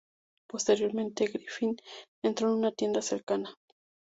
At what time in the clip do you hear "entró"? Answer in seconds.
2.23-2.47